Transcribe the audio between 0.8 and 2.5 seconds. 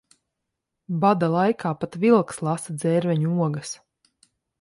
Bada laikā pat vilks